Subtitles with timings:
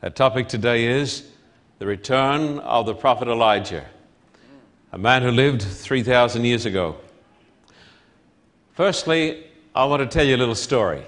[0.00, 1.24] Our topic today is
[1.80, 3.84] the return of the prophet Elijah,
[4.92, 6.98] a man who lived 3,000 years ago.
[8.74, 11.02] Firstly, I want to tell you a little story.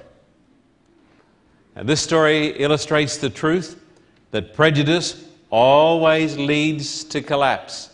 [1.76, 3.80] And this story illustrates the truth
[4.32, 7.90] that prejudice always leads to collapse.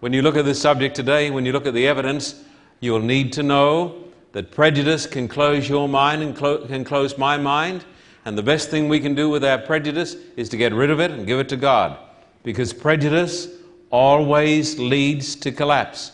[0.00, 2.44] When you look at this subject today, when you look at the evidence,
[2.80, 7.38] you'll need to know that prejudice can close your mind and clo- can close my
[7.38, 7.86] mind.
[8.24, 11.00] And the best thing we can do with our prejudice is to get rid of
[11.00, 11.98] it and give it to God.
[12.42, 13.48] Because prejudice
[13.90, 16.12] always leads to collapse.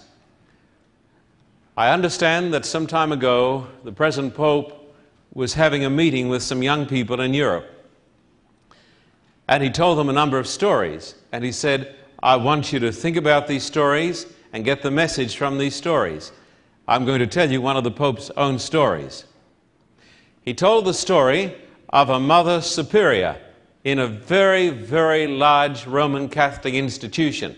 [1.77, 4.95] I understand that some time ago, the present Pope
[5.33, 7.67] was having a meeting with some young people in Europe.
[9.49, 11.15] And he told them a number of stories.
[11.33, 15.37] And he said, I want you to think about these stories and get the message
[15.37, 16.33] from these stories.
[16.87, 19.25] I'm going to tell you one of the Pope's own stories.
[20.43, 21.55] He told the story
[21.91, 23.37] of a Mother Superior
[23.83, 27.57] in a very, very large Roman Catholic institution.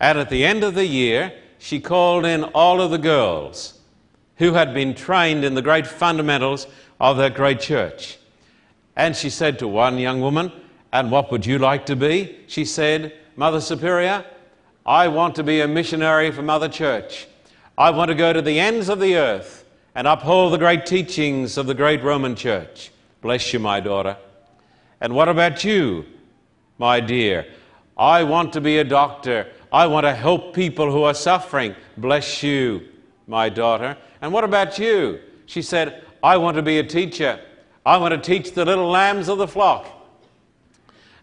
[0.00, 3.78] And at the end of the year, she called in all of the girls
[4.36, 6.66] who had been trained in the great fundamentals
[6.98, 8.18] of that great church.
[8.96, 10.50] And she said to one young woman,
[10.92, 12.38] And what would you like to be?
[12.46, 14.24] She said, Mother Superior,
[14.86, 17.26] I want to be a missionary for Mother Church.
[17.76, 21.58] I want to go to the ends of the earth and uphold the great teachings
[21.58, 22.90] of the great Roman Church.
[23.22, 24.16] Bless you, my daughter.
[25.00, 26.04] And what about you,
[26.78, 27.46] my dear?
[27.96, 29.46] I want to be a doctor.
[29.72, 31.74] I want to help people who are suffering.
[31.96, 32.88] Bless you,
[33.26, 33.96] my daughter.
[34.22, 35.20] And what about you?
[35.46, 37.40] She said, I want to be a teacher.
[37.84, 39.86] I want to teach the little lambs of the flock.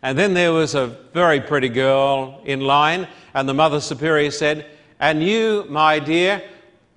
[0.01, 4.67] And then there was a very pretty girl in line, and the Mother Superior said,
[4.99, 6.43] And you, my dear,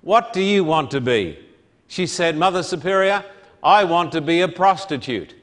[0.01, 1.39] what do you want to be?
[1.87, 3.23] She said, Mother Superior,
[3.63, 5.35] I want to be a prostitute.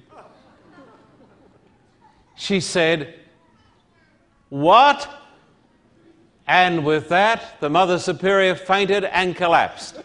[2.35, 3.15] She said,
[4.49, 5.09] What?
[6.47, 10.01] And with that, the Mother Superior fainted and collapsed.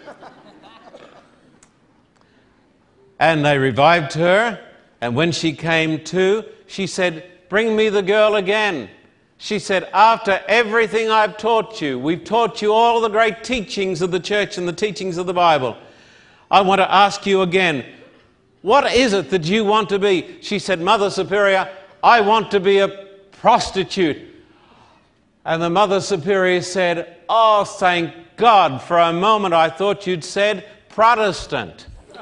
[3.20, 4.60] and they revived her,
[5.00, 8.90] and when she came to, she said, Bring me the girl again.
[9.38, 14.12] She said, After everything I've taught you, we've taught you all the great teachings of
[14.12, 15.78] the church and the teachings of the Bible.
[16.50, 17.86] I want to ask you again,
[18.64, 20.38] what is it that you want to be?
[20.42, 21.70] She said, Mother Superior,
[22.02, 22.88] I want to be a
[23.34, 24.18] prostitute.
[25.44, 28.82] And the Mother Superior said, Oh, thank God.
[28.82, 31.88] For a moment I thought you'd said Protestant.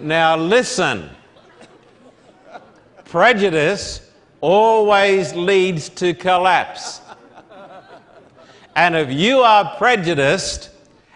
[0.00, 1.08] now listen.
[3.04, 4.10] Prejudice
[4.40, 7.00] always leads to collapse.
[8.74, 10.71] And if you are prejudiced,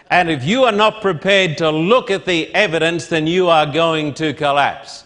[0.09, 4.13] and if you are not prepared to look at the evidence, then you are going
[4.15, 5.03] to collapse.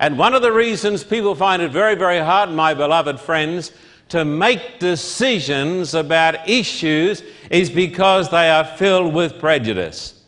[0.00, 3.72] And one of the reasons people find it very, very hard, my beloved friends,
[4.10, 10.22] to make decisions about issues is because they are filled with prejudice.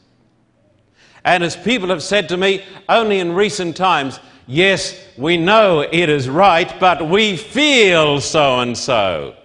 [1.25, 4.19] And as people have said to me only in recent times,
[4.53, 9.37] Yes, we know it is right, but we feel so and so.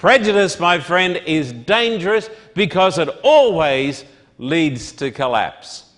[0.00, 4.06] Prejudice, my friend, is dangerous because it always
[4.38, 5.92] leads to collapse.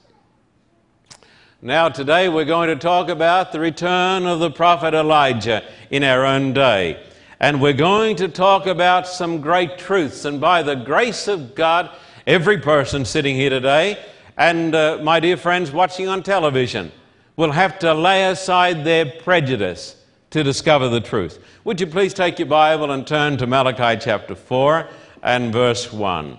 [1.62, 6.26] Now, today we're going to talk about the return of the prophet Elijah in our
[6.26, 7.00] own day.
[7.38, 10.24] And we're going to talk about some great truths.
[10.24, 11.88] And by the grace of God,
[12.26, 14.04] every person sitting here today,
[14.36, 16.90] and uh, my dear friends watching on television,
[17.36, 20.01] will have to lay aside their prejudice
[20.32, 21.38] to discover the truth.
[21.64, 24.88] Would you please take your Bible and turn to Malachi chapter 4
[25.22, 26.38] and verse 1?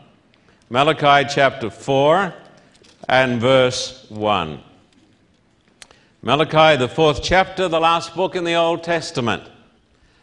[0.70, 2.34] Malachi chapter 4
[3.08, 4.59] and verse 1.
[6.24, 9.44] Malachi, the fourth chapter, the last book in the Old Testament.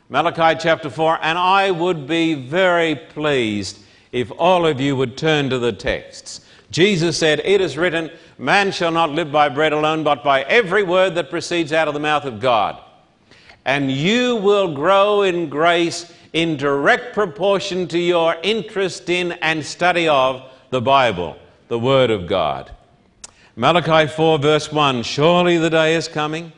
[0.09, 3.79] Malachi chapter 4, and I would be very pleased
[4.11, 6.41] if all of you would turn to the texts.
[6.73, 10.83] Jesus said, It is written, Man shall not live by bread alone, but by every
[10.83, 12.83] word that proceeds out of the mouth of God.
[13.65, 20.09] And you will grow in grace in direct proportion to your interest in and study
[20.09, 21.37] of the Bible,
[21.69, 22.71] the Word of God.
[23.57, 26.53] Malachi 4, verse 1 Surely the day is coming,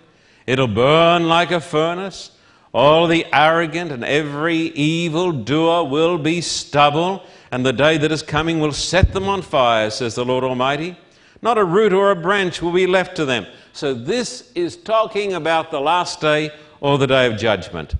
[0.46, 2.30] it'll burn like a furnace.
[2.74, 7.22] All the arrogant and every evil doer will be stubble
[7.52, 10.96] and the day that is coming will set them on fire, says the Lord Almighty.
[11.42, 13.46] Not a root or a branch will be left to them.
[13.74, 16.50] So, this is talking about the last day
[16.82, 17.94] or the day of judgment.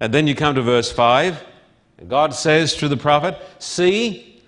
[0.00, 1.42] And then you come to verse 5.
[2.06, 4.42] God says to the prophet, See,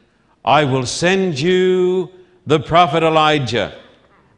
[0.44, 2.10] I will send you
[2.46, 3.76] the prophet Elijah.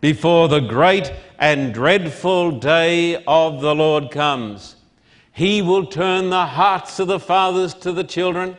[0.00, 4.75] before the great and dreadful day of the Lord comes.
[5.33, 8.56] He will turn the hearts of the fathers to the children,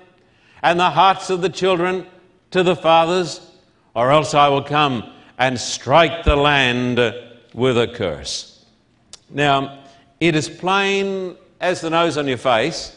[0.61, 2.07] and the hearts of the children
[2.51, 3.51] to the fathers,
[3.93, 6.97] or else I will come and strike the land
[7.53, 8.65] with a curse.
[9.29, 9.82] Now,
[10.27, 12.95] it is plain as the nose on your face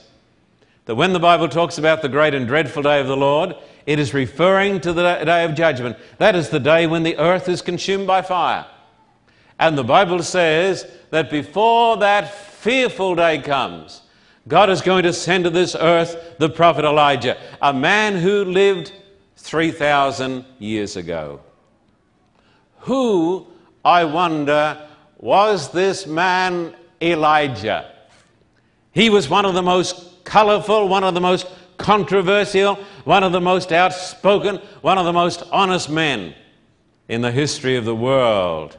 [0.84, 3.99] that when the Bible talks about the great and dreadful day of the Lord, it
[3.99, 5.96] is referring to the day of judgment.
[6.19, 8.64] That is the day when the earth is consumed by fire.
[9.58, 14.02] And the Bible says that before that fearful day comes,
[14.46, 18.93] God is going to send to this earth the prophet Elijah, a man who lived
[19.38, 21.40] 3,000 years ago.
[22.82, 23.49] Who,
[23.84, 24.88] I wonder,
[25.19, 27.93] was this man Elijah?
[28.93, 31.47] He was one of the most colorful, one of the most
[31.77, 36.35] controversial, one of the most outspoken, one of the most honest men
[37.09, 38.77] in the history of the world.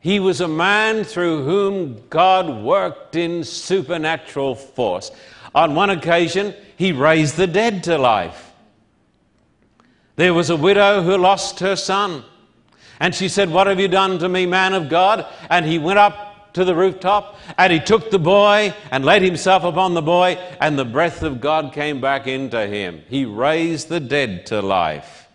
[0.00, 5.10] He was a man through whom God worked in supernatural force.
[5.54, 8.52] On one occasion, he raised the dead to life.
[10.16, 12.24] There was a widow who lost her son.
[13.00, 15.26] And she said, What have you done to me, man of God?
[15.48, 19.64] And he went up to the rooftop, and he took the boy and laid himself
[19.64, 23.02] upon the boy, and the breath of God came back into him.
[23.08, 25.28] He raised the dead to life.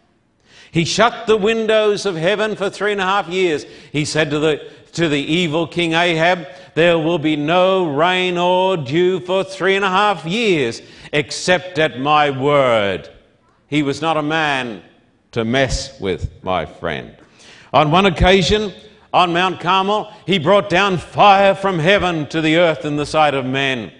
[0.71, 3.63] He shut the windows of heaven for three and a half years.
[3.91, 8.75] He said to the, to the evil King Ahab, There will be no rain or
[8.75, 10.81] dew for three and a half years,
[11.11, 13.07] except at my word.
[13.67, 14.81] He was not a man
[15.33, 17.15] to mess with, my friend.
[17.71, 18.73] On one occasion,
[19.13, 23.35] on Mount Carmel, he brought down fire from heaven to the earth in the sight
[23.35, 23.91] of men.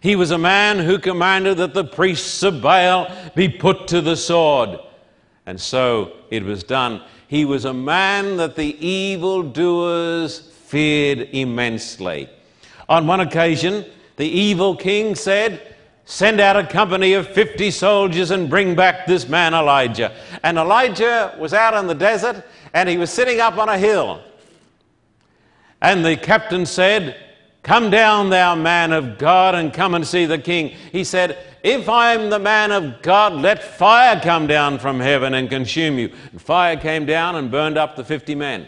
[0.00, 4.16] He was a man who commanded that the priests of Baal be put to the
[4.16, 4.78] sword.
[5.44, 7.02] And so it was done.
[7.28, 12.30] He was a man that the evildoers feared immensely.
[12.88, 13.84] On one occasion,
[14.16, 19.28] the evil king said, Send out a company of 50 soldiers and bring back this
[19.28, 20.12] man Elijah.
[20.42, 24.22] And Elijah was out in the desert and he was sitting up on a hill.
[25.82, 27.16] And the captain said,
[27.62, 30.68] Come down, thou man of God, and come and see the king.
[30.92, 35.34] He said, If I am the man of God, let fire come down from heaven
[35.34, 36.12] and consume you.
[36.32, 38.66] And fire came down and burned up the 50 men.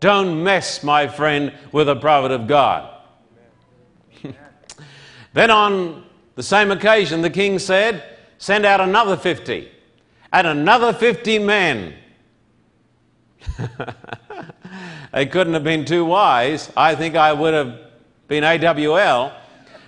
[0.00, 2.90] Don't mess, my friend, with a prophet of God.
[5.34, 8.02] then on the same occasion, the king said,
[8.38, 9.70] Send out another 50.
[10.32, 11.94] And another 50 men
[15.12, 16.70] they couldn't have been too wise.
[16.76, 17.78] I think I would have
[18.28, 19.32] been AWOL.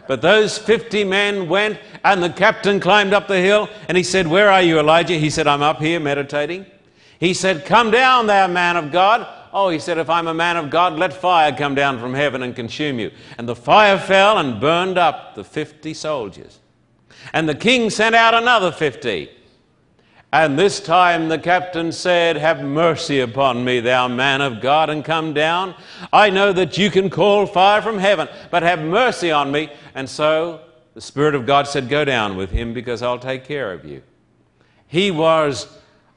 [0.06, 4.26] But those 50 men went, and the captain climbed up the hill, and he said,
[4.26, 5.14] Where are you, Elijah?
[5.14, 6.66] He said, I'm up here meditating.
[7.18, 9.26] He said, Come down, thou man of God.
[9.52, 12.42] Oh, he said, If I'm a man of God, let fire come down from heaven
[12.42, 13.12] and consume you.
[13.38, 16.60] And the fire fell and burned up the 50 soldiers.
[17.32, 19.30] And the king sent out another 50.
[20.34, 25.04] And this time the captain said, Have mercy upon me, thou man of God, and
[25.04, 25.76] come down.
[26.12, 29.70] I know that you can call fire from heaven, but have mercy on me.
[29.94, 30.60] And so
[30.94, 34.02] the Spirit of God said, Go down with him, because I'll take care of you.
[34.88, 35.68] He was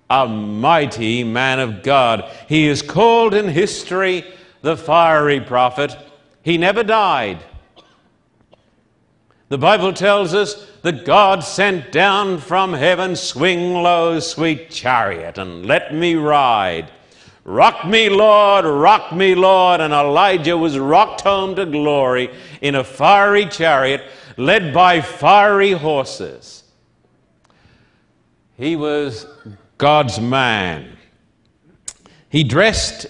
[0.09, 2.27] a mighty man of God.
[2.49, 4.25] He is called in history
[4.63, 5.95] the fiery prophet.
[6.41, 7.37] He never died.
[9.49, 15.65] The Bible tells us that God sent down from heaven, swing low, sweet chariot, and
[15.65, 16.91] let me ride.
[17.45, 19.79] Rock me, Lord, rock me, Lord.
[19.79, 24.01] And Elijah was rocked home to glory in a fiery chariot
[24.35, 26.63] led by fiery horses.
[28.57, 29.25] He was
[29.77, 30.97] God's man.
[32.27, 33.05] He dressed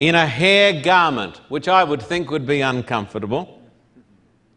[0.00, 3.59] in a hair garment, which I would think would be uncomfortable.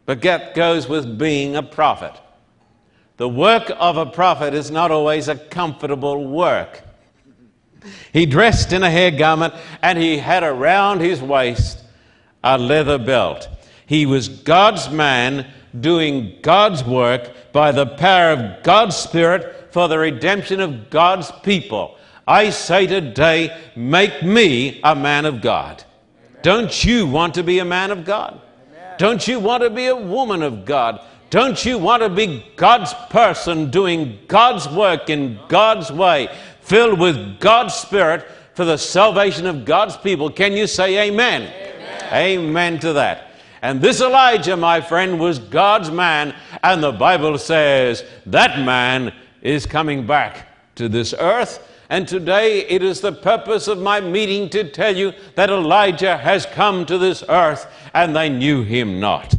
[0.06, 2.12] But that goes with being a prophet.
[3.16, 6.82] The work of a prophet is not always a comfortable work.
[8.12, 11.82] He dressed in a hair garment and he had around his waist
[12.42, 13.48] a leather belt.
[13.86, 15.46] He was God's man
[15.78, 21.96] doing God's work by the power of God's Spirit for the redemption of God's people.
[22.26, 25.84] I say today, make me a man of God.
[26.42, 28.40] Don't you want to be a man of God?
[28.98, 31.00] Don't you want to be a woman of God?
[31.30, 36.28] Don't you want to be God's person doing God's work in God's way,
[36.60, 38.24] filled with God's Spirit
[38.54, 40.30] for the salvation of God's people?
[40.30, 41.42] Can you say amen?
[41.42, 43.32] Amen, amen to that.
[43.62, 49.66] And this Elijah, my friend, was God's man, and the Bible says that man is
[49.66, 54.64] coming back to this earth, And today it is the purpose of my meeting to
[54.64, 59.34] tell you that Elijah has come to this earth and they knew him not.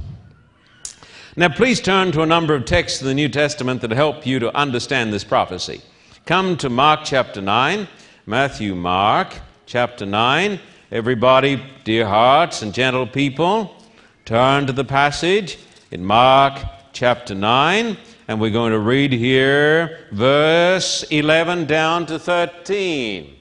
[1.37, 4.39] Now, please turn to a number of texts in the New Testament that help you
[4.39, 5.81] to understand this prophecy.
[6.25, 7.87] Come to Mark chapter 9,
[8.25, 10.59] Matthew, Mark chapter 9.
[10.91, 13.75] Everybody, dear hearts and gentle people,
[14.23, 15.59] turn to the passage
[15.91, 16.57] in Mark
[16.93, 23.35] chapter 9, and we're going to read here verse 11 down to 13.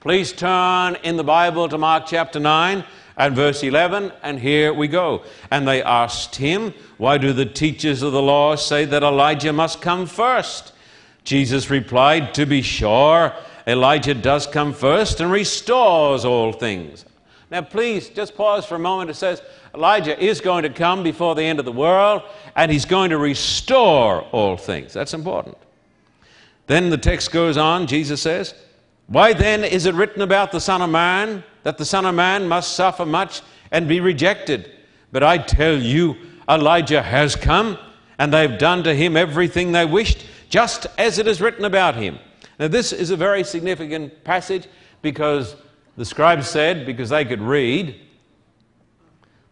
[0.00, 2.84] Please turn in the Bible to Mark chapter 9
[3.16, 5.22] and verse 11, and here we go.
[5.50, 9.80] And they asked him, Why do the teachers of the law say that Elijah must
[9.80, 10.72] come first?
[11.24, 13.32] Jesus replied, To be sure,
[13.66, 17.04] Elijah does come first and restores all things.
[17.50, 19.10] Now, please just pause for a moment.
[19.10, 19.40] It says
[19.76, 22.22] Elijah is going to come before the end of the world
[22.56, 24.94] and he's going to restore all things.
[24.94, 25.58] That's important.
[26.66, 27.86] Then the text goes on.
[27.86, 28.54] Jesus says,
[29.06, 32.48] Why then is it written about the Son of Man that the Son of Man
[32.48, 34.70] must suffer much and be rejected?
[35.12, 36.16] But I tell you,
[36.48, 37.78] Elijah has come
[38.18, 42.18] and they've done to him everything they wished, just as it is written about him.
[42.58, 44.68] Now, this is a very significant passage
[45.02, 45.54] because
[45.98, 48.00] the scribes said, because they could read,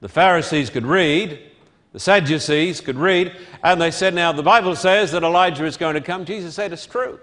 [0.05, 1.41] the Pharisees could read,
[1.95, 5.95] the Sadducees could read, and they said, Now the Bible says that Elijah is going
[5.95, 6.27] to come.
[6.27, 7.19] Jesus said, It's true.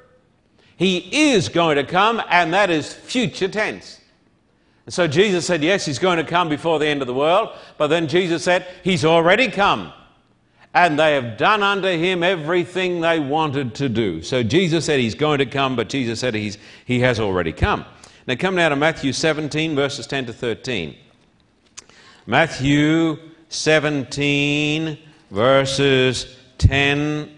[0.77, 4.01] He is going to come, and that is future tense.
[4.87, 7.55] And so Jesus said, Yes, he's going to come before the end of the world.
[7.77, 9.93] But then Jesus said, He's already come.
[10.73, 14.23] And they have done unto him everything they wanted to do.
[14.23, 17.85] So Jesus said he's going to come, but Jesus said he's, he has already come.
[18.25, 20.95] Now come now to Matthew 17, verses 10 to 13.
[22.31, 23.19] Matthew
[23.49, 24.97] 17,
[25.31, 27.37] verses 10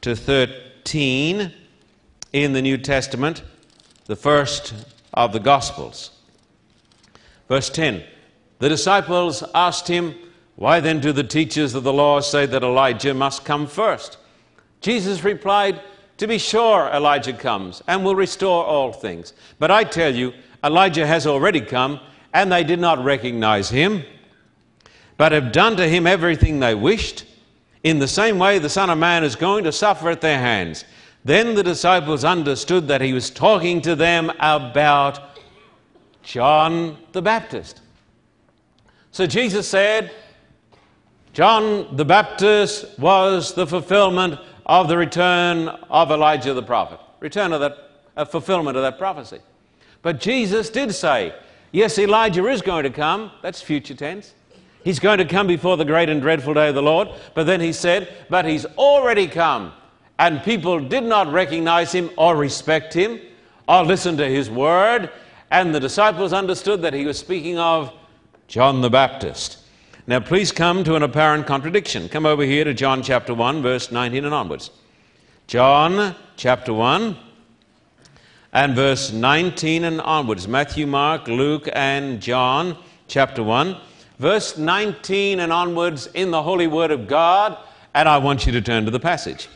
[0.00, 1.52] to 13
[2.32, 3.42] in the New Testament,
[4.06, 4.72] the first
[5.12, 6.12] of the Gospels.
[7.46, 8.04] Verse 10
[8.58, 10.14] The disciples asked him,
[10.56, 14.16] Why then do the teachers of the law say that Elijah must come first?
[14.80, 15.78] Jesus replied,
[16.16, 19.34] To be sure, Elijah comes and will restore all things.
[19.58, 20.32] But I tell you,
[20.64, 22.00] Elijah has already come,
[22.32, 24.04] and they did not recognize him
[25.22, 27.26] but have done to him everything they wished.
[27.84, 30.84] In the same way, the Son of Man is going to suffer at their hands.
[31.24, 35.38] Then the disciples understood that he was talking to them about
[36.24, 37.82] John the Baptist.
[39.12, 40.10] So Jesus said,
[41.32, 47.60] John the Baptist was the fulfillment of the return of Elijah the prophet, return of
[47.60, 47.76] that
[48.16, 49.38] a fulfillment of that prophecy.
[50.02, 51.32] But Jesus did say,
[51.70, 53.30] yes, Elijah is going to come.
[53.40, 54.34] That's future tense.
[54.84, 57.08] He's going to come before the great and dreadful day of the Lord.
[57.34, 59.72] But then he said, But he's already come.
[60.18, 63.20] And people did not recognize him or respect him
[63.68, 65.10] or listen to his word.
[65.50, 67.92] And the disciples understood that he was speaking of
[68.48, 69.58] John the Baptist.
[70.06, 72.08] Now, please come to an apparent contradiction.
[72.08, 74.70] Come over here to John chapter 1, verse 19 and onwards.
[75.46, 77.16] John chapter 1
[78.52, 80.48] and verse 19 and onwards.
[80.48, 83.76] Matthew, Mark, Luke, and John chapter 1
[84.22, 87.58] verse 19 and onwards in the Holy Word of God,
[87.92, 89.48] and I want you to turn to the passage.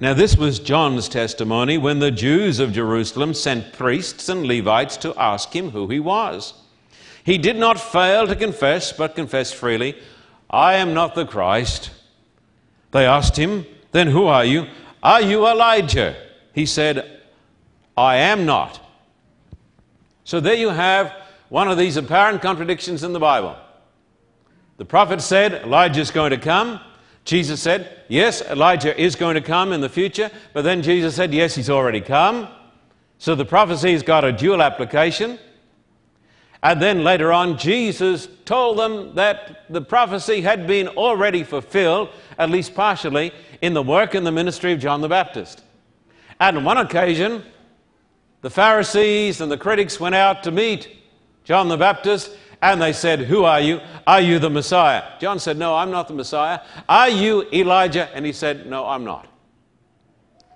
[0.00, 5.14] Now, this was John's testimony when the Jews of Jerusalem sent priests and Levites to
[5.18, 6.54] ask him who he was.
[7.22, 9.94] He did not fail to confess, but confessed freely,
[10.48, 11.90] I am not the Christ.
[12.92, 14.68] They asked him, Then who are you?
[15.02, 16.16] Are you Elijah?
[16.54, 17.20] He said,
[17.94, 18.80] I am not.
[20.24, 21.12] So there you have
[21.50, 23.56] one of these apparent contradictions in the Bible.
[24.76, 26.80] The prophet said Elijah is going to come.
[27.24, 30.30] Jesus said, Yes, Elijah is going to come in the future.
[30.52, 32.48] But then Jesus said, Yes, he's already come.
[33.18, 35.38] So the prophecy's got a dual application.
[36.62, 42.50] And then later on, Jesus told them that the prophecy had been already fulfilled, at
[42.50, 45.62] least partially, in the work and the ministry of John the Baptist.
[46.40, 47.42] And on one occasion,
[48.42, 50.96] the Pharisees and the critics went out to meet
[51.44, 53.80] John the Baptist and they said, Who are you?
[54.06, 55.02] Are you the Messiah?
[55.20, 56.60] John said, No, I'm not the Messiah.
[56.88, 58.08] Are you Elijah?
[58.14, 59.28] And he said, No, I'm not.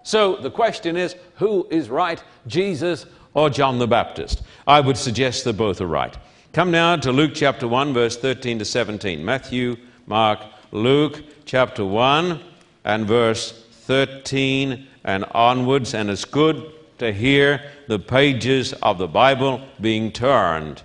[0.03, 4.43] So the question is, who is right, Jesus or John the Baptist?
[4.67, 6.17] I would suggest that both are right.
[6.53, 9.25] Come now to Luke chapter 1, verse 13 to 17.
[9.25, 9.77] Matthew,
[10.07, 10.41] Mark,
[10.73, 12.41] Luke chapter 1
[12.85, 15.95] and verse 13 and onwards.
[15.95, 20.83] And it's good to hear the pages of the Bible being turned.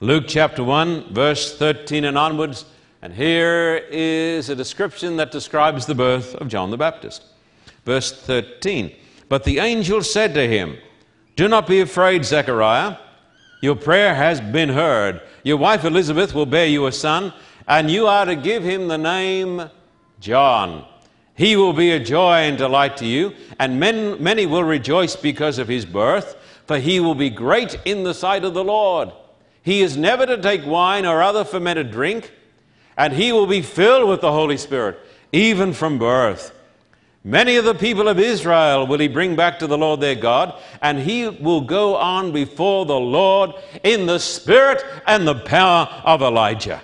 [0.00, 2.66] Luke chapter 1, verse 13 and onwards.
[3.02, 7.24] And here is a description that describes the birth of John the Baptist.
[7.84, 8.94] Verse 13
[9.28, 10.76] But the angel said to him,
[11.34, 12.96] Do not be afraid, Zechariah.
[13.60, 15.20] Your prayer has been heard.
[15.42, 17.32] Your wife Elizabeth will bear you a son,
[17.66, 19.68] and you are to give him the name
[20.20, 20.84] John.
[21.34, 25.58] He will be a joy and delight to you, and men, many will rejoice because
[25.58, 26.36] of his birth,
[26.66, 29.10] for he will be great in the sight of the Lord.
[29.62, 32.32] He is never to take wine or other fermented drink,
[32.96, 34.98] and he will be filled with the Holy Spirit,
[35.32, 36.54] even from birth.
[37.24, 40.54] Many of the people of Israel will he bring back to the Lord their God,
[40.80, 43.50] and he will go on before the Lord
[43.82, 46.80] in the spirit and the power of Elijah,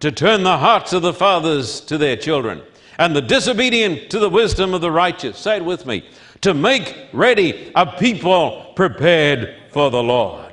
[0.00, 2.62] to turn the hearts of the fathers to their children,
[2.98, 5.38] and the disobedient to the wisdom of the righteous.
[5.38, 6.04] Say it with me
[6.42, 10.49] to make ready a people prepared for the Lord.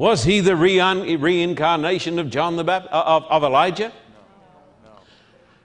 [0.00, 3.92] Was he the reincarnation of John the Baptist, uh, of, of Elijah?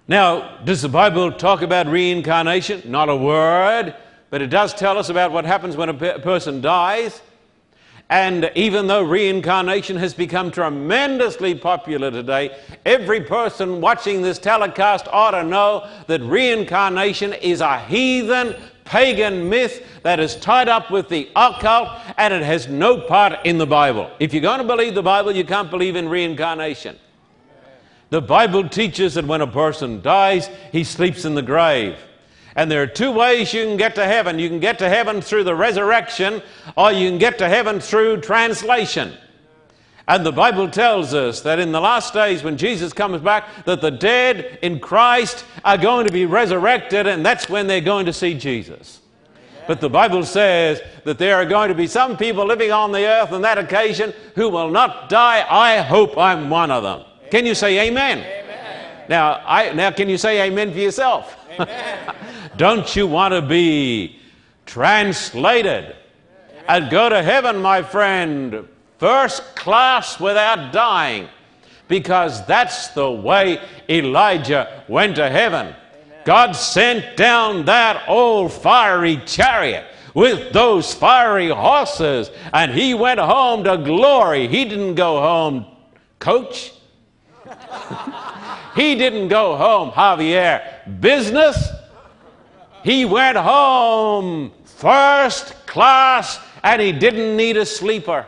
[0.10, 2.82] Now, does the Bible talk about reincarnation?
[2.84, 3.96] Not a word,
[4.30, 7.22] but it does tell us about what happens when a pe- person dies.
[8.10, 15.32] And even though reincarnation has become tremendously popular today, every person watching this telecast ought
[15.32, 18.54] to know that reincarnation is a heathen,
[18.86, 23.58] pagan myth that is tied up with the occult and it has no part in
[23.58, 24.10] the Bible.
[24.20, 26.98] If you're going to believe the Bible, you can't believe in reincarnation.
[28.12, 31.98] The Bible teaches that when a person dies, he sleeps in the grave.
[32.56, 34.40] And there are two ways you can get to heaven.
[34.40, 36.42] You can get to heaven through the resurrection,
[36.78, 39.14] or you can get to heaven through translation.
[40.08, 43.82] And the Bible tells us that in the last days, when Jesus comes back, that
[43.82, 48.14] the dead in Christ are going to be resurrected, and that's when they're going to
[48.14, 49.02] see Jesus.
[49.68, 53.06] But the Bible says that there are going to be some people living on the
[53.06, 55.44] earth on that occasion who will not die.
[55.50, 57.04] I hope I'm one of them.
[57.32, 58.20] Can you say amen?
[58.20, 59.06] amen.
[59.10, 61.36] Now, I, now, can you say amen for yourself?
[61.60, 62.16] Amen.
[62.58, 64.20] Don't you want to be
[64.68, 66.66] translated amen.
[66.70, 71.30] and go to heaven, my friend, first class without dying?
[71.88, 75.76] Because that's the way Elijah went to heaven.
[76.26, 83.64] God sent down that old fiery chariot with those fiery horses, and he went home
[83.66, 84.48] to glory.
[84.48, 85.66] He didn't go home,
[86.18, 86.74] coach.
[88.76, 91.70] he didn't go home, Javier, business.
[92.84, 98.26] He went home first class and he didn't need a sleeper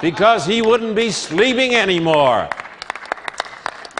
[0.00, 2.48] because he wouldn't be sleeping anymore.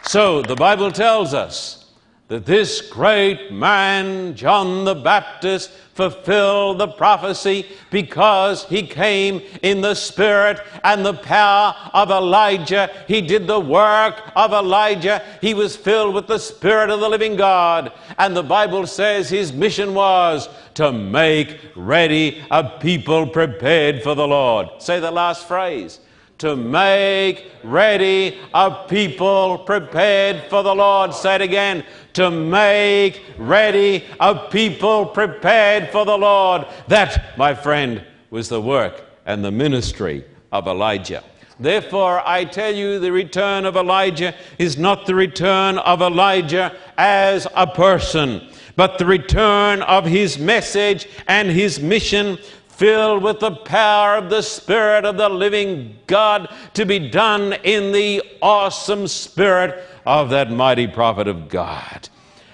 [0.02, 1.90] So the Bible tells us
[2.28, 9.96] that this great man, John the Baptist, fulfilled the prophecy because he came in the
[9.96, 12.88] spirit and the power of Elijah.
[13.08, 15.20] He did the work of Elijah.
[15.40, 17.92] He was filled with the spirit of the living God.
[18.16, 24.28] And the Bible says his mission was to make ready a people prepared for the
[24.28, 24.68] Lord.
[24.78, 25.98] Say the last phrase
[26.38, 31.12] to make ready a people prepared for the Lord.
[31.12, 31.84] Say it again.
[32.14, 36.66] To make ready a people prepared for the Lord.
[36.86, 41.24] That, my friend, was the work and the ministry of Elijah.
[41.60, 47.48] Therefore, I tell you, the return of Elijah is not the return of Elijah as
[47.56, 52.38] a person, but the return of his message and his mission
[52.78, 57.90] filled with the power of the Spirit of the living God to be done in
[57.90, 62.08] the awesome Spirit of that mighty prophet of God.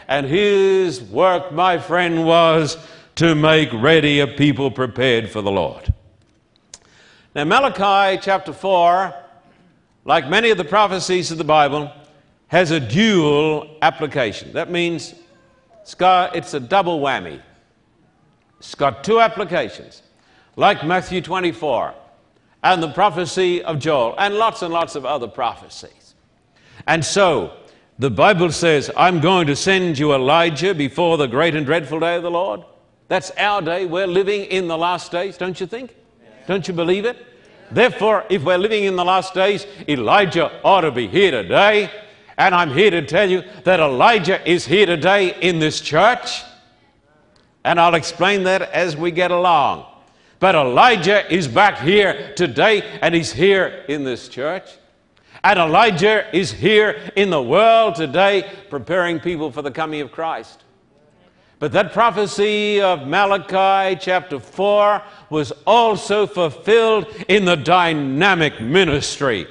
[0.08, 2.78] And his work, my friend, was
[3.16, 5.92] to make ready a people prepared for the Lord.
[7.34, 9.14] Now, Malachi chapter 4,
[10.06, 11.92] like many of the prophecies of the Bible,
[12.48, 14.54] has a dual application.
[14.54, 15.14] That means
[15.82, 17.42] it's, got, it's a double whammy.
[18.58, 20.00] It's got two applications
[20.56, 21.94] like Matthew 24
[22.62, 26.14] and the prophecy of Joel and lots and lots of other prophecies.
[26.86, 27.52] And so,
[27.98, 32.16] the Bible says, I'm going to send you Elijah before the great and dreadful day
[32.16, 32.64] of the Lord.
[33.06, 33.86] That's our day.
[33.86, 35.94] We're living in the last days, don't you think?
[36.48, 37.24] Don't you believe it?
[37.70, 41.90] Therefore, if we're living in the last days, Elijah ought to be here today.
[42.36, 46.42] And I'm here to tell you that Elijah is here today in this church.
[47.64, 49.86] And I'll explain that as we get along.
[50.44, 54.68] But Elijah is back here today, and he's here in this church.
[55.42, 60.62] And Elijah is here in the world today, preparing people for the coming of Christ.
[61.60, 69.46] But that prophecy of Malachi chapter 4 was also fulfilled in the dynamic ministry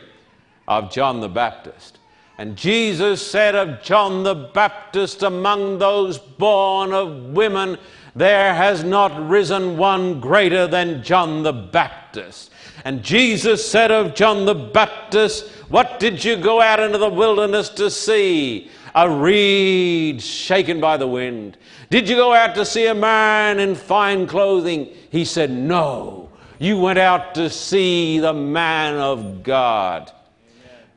[0.67, 1.97] of John the Baptist.
[2.37, 7.79] And Jesus said of John the Baptist, among those born of women,
[8.15, 12.51] there has not risen one greater than John the Baptist.
[12.85, 17.69] And Jesus said of John the Baptist, What did you go out into the wilderness
[17.69, 18.69] to see?
[18.95, 21.57] A reed shaken by the wind.
[21.89, 24.89] Did you go out to see a man in fine clothing?
[25.09, 26.29] He said, No.
[26.59, 30.11] You went out to see the man of God.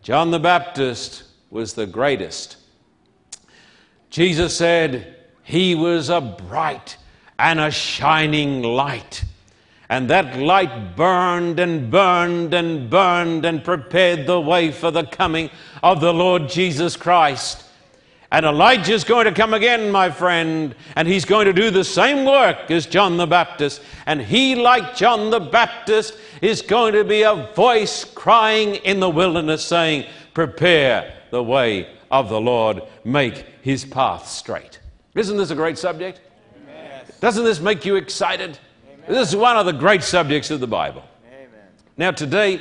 [0.03, 2.59] John the Baptist was the greatest.
[4.11, 6.97] Jesus said he was a bright
[7.39, 9.25] and a shining light.
[9.89, 15.51] And that light burned and burned and burned and prepared the way for the coming
[15.83, 17.65] of the Lord Jesus Christ.
[18.33, 22.27] And Elijah's going to come again, my friend, and he's going to do the same
[22.27, 23.81] work as John the Baptist.
[24.07, 29.09] And he, like John the Baptist, is going to be a voice crying in the
[29.09, 34.81] wilderness saying, Prepare the way of the Lord, make his path straight.
[35.15, 36.21] Isn't this a great subject?
[37.27, 38.57] Doesn't this make you excited?
[38.87, 39.05] Amen.
[39.09, 41.03] This is one of the great subjects of the Bible.
[41.27, 41.67] Amen.
[41.97, 42.61] Now, today,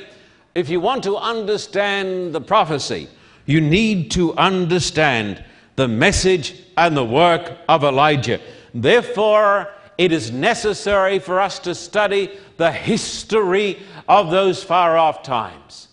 [0.55, 3.07] if you want to understand the prophecy,
[3.45, 8.41] you need to understand the message and the work of Elijah.
[8.73, 13.77] Therefore, it is necessary for us to study the history
[14.09, 15.89] of those far off times.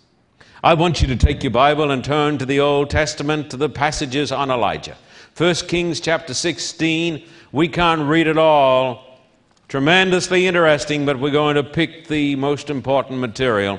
[0.65, 3.69] I want you to take your Bible and turn to the Old Testament to the
[3.69, 4.97] passages on Elijah.
[5.37, 9.21] 1 Kings chapter 16 we can't read it all.
[9.69, 13.79] Tremendously interesting, but we're going to pick the most important material.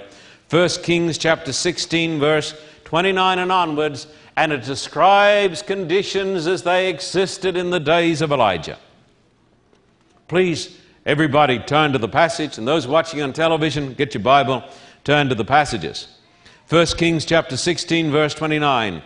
[0.50, 2.54] 1 Kings chapter 16, verse
[2.86, 8.78] 29 and onwards, and it describes conditions as they existed in the days of Elijah.
[10.28, 14.64] Please, everybody, turn to the passage, and those watching on television, get your Bible,
[15.04, 16.08] turn to the passages.
[16.70, 19.02] 1 Kings chapter 16, verse 29.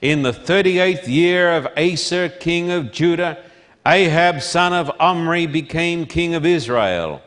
[0.00, 3.42] In the 38th year of Asa, king of Judah,
[3.84, 7.20] Ahab, son of Omri, became king of Israel,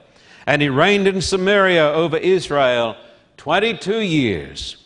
[0.47, 2.95] and he reigned in Samaria over Israel
[3.37, 4.77] 22 years.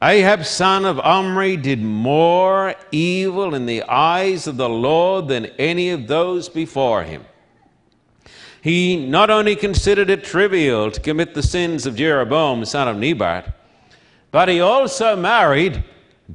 [0.00, 5.90] Ahab, son of Omri, did more evil in the eyes of the Lord than any
[5.90, 7.24] of those before him.
[8.62, 13.56] He not only considered it trivial to commit the sins of Jeroboam, son of Nebat,
[14.30, 15.82] but he also married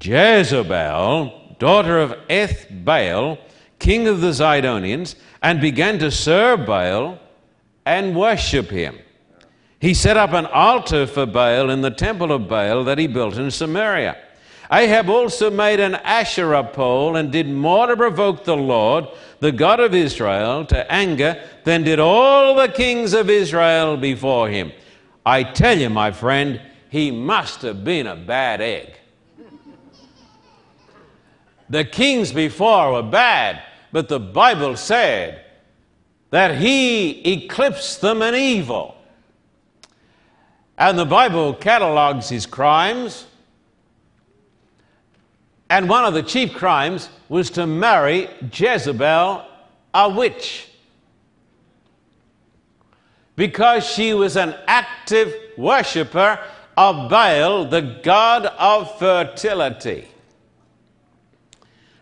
[0.01, 3.37] Jezebel, daughter of Ethbaal,
[3.83, 7.19] king of the Zidonians, and began to serve Baal
[7.85, 8.97] and worship him.
[9.81, 13.35] He set up an altar for Baal in the temple of Baal that he built
[13.35, 14.15] in Samaria.
[14.71, 19.05] Ahab also made an Asherah pole and did more to provoke the Lord,
[19.41, 24.71] the God of Israel, to anger than did all the kings of Israel before him.
[25.25, 28.93] I tell you, my friend, he must have been a bad egg.
[31.69, 33.61] The kings before were bad,
[33.93, 35.45] but the Bible said
[36.31, 38.95] that he eclipsed them in evil.
[40.79, 43.27] And the Bible catalogs his crimes.
[45.69, 49.45] And one of the chief crimes was to marry Jezebel,
[49.93, 50.69] a witch,
[53.35, 56.39] because she was an active worshiper
[56.75, 60.07] of Baal, the god of fertility.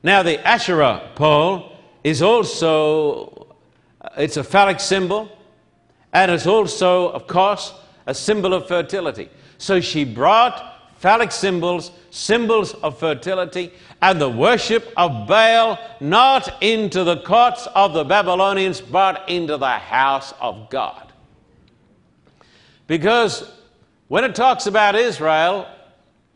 [0.03, 1.70] Now, the Asherah pole
[2.03, 3.55] is also
[4.01, 5.29] uh, it's a phallic symbol
[6.13, 7.73] and it's also of course
[8.07, 9.29] a symbol of fertility.
[9.57, 17.03] So she brought phallic symbols symbols of fertility and the worship of baal not into
[17.03, 21.11] the courts of the babylonians but into the house of god.
[22.87, 23.51] Because
[24.09, 25.67] when it talks about israel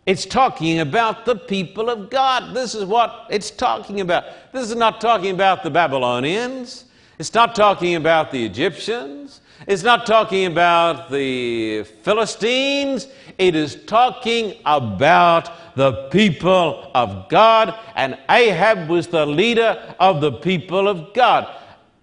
[0.05, 2.55] it's talking about the people of God.
[2.55, 4.25] This is what it's talking about.
[4.51, 6.85] This is not talking about the Babylonians.
[7.17, 9.41] It's not talking about the Egyptians.
[9.67, 13.07] It's not talking about the Philistines.
[13.39, 17.73] It is talking about the people of God.
[17.95, 21.47] And Ahab was the leader of the people of God.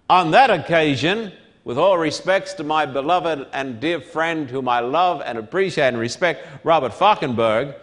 [0.09, 1.31] On that occasion,
[1.63, 5.97] with all respects to my beloved and dear friend whom I love and appreciate and
[5.97, 7.75] respect, Robert Folkenberg,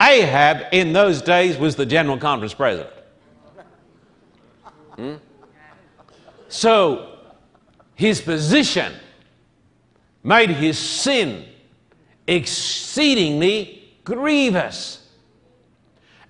[0.00, 2.90] Ahab in those days was the General Conference president.
[4.96, 5.14] Hmm?
[6.48, 7.18] So
[7.94, 8.92] his position
[10.22, 11.44] made his sin
[12.26, 15.08] exceedingly grievous.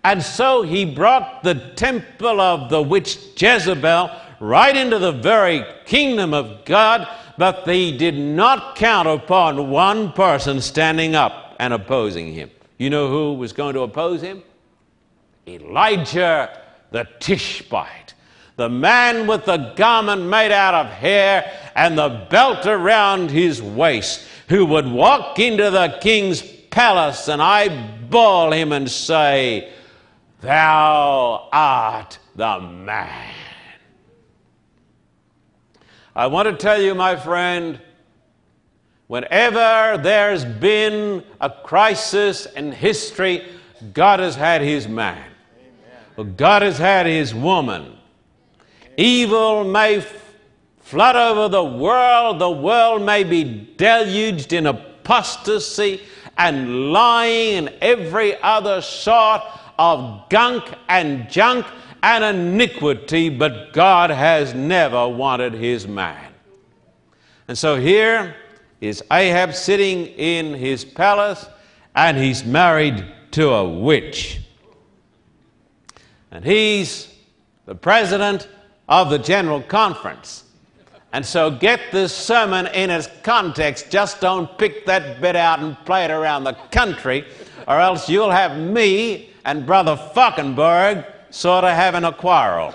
[0.05, 6.33] And so he brought the temple of the witch Jezebel right into the very kingdom
[6.35, 12.51] of God, but they did not count upon one person standing up and opposing him.
[12.79, 14.43] You know who was going to oppose him?
[15.47, 16.61] Elijah
[16.91, 18.15] the Tishbite,
[18.57, 24.27] The man with the garment made out of hair and the belt around his waist,
[24.49, 29.73] who would walk into the king's palace and eyeball him and say,
[30.41, 33.35] Thou art the man.
[36.15, 37.81] I want to tell you, my friend,
[39.07, 43.47] whenever there's been a crisis in history,
[43.93, 45.31] God has had his man.
[46.37, 47.97] God has had his woman.
[48.97, 50.05] Evil may
[50.81, 56.01] flood over the world, the world may be deluged in apostasy
[56.39, 59.43] and lying and every other sort
[59.79, 61.67] of gunk and junk
[62.03, 66.33] and iniquity, but God has never wanted his man.
[67.49, 68.37] And so here
[68.81, 71.47] is Ahab sitting in his palace,
[71.95, 74.41] and he's married to a witch.
[76.31, 77.13] And he's
[77.65, 78.49] the president
[78.89, 80.45] of the General Conference.
[81.13, 83.91] And so get this sermon in its context.
[83.91, 87.25] Just don't pick that bit out and play it around the country,
[87.67, 92.75] or else you'll have me and Brother Folkenberg sort of having a quarrel.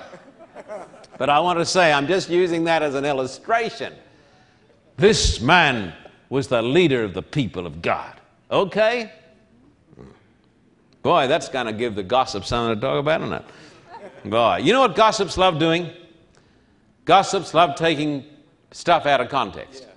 [1.17, 3.93] But I want to say, I'm just using that as an illustration.
[5.01, 5.93] This man
[6.29, 8.21] was the leader of the people of God.
[8.51, 9.11] Okay?
[11.01, 13.45] Boy, that's going to give the gossip something to talk about, isn't it?
[14.25, 15.89] Boy, you know what gossips love doing?
[17.05, 18.23] Gossips love taking
[18.69, 19.87] stuff out of context.